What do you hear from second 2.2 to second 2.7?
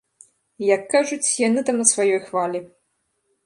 хвалі.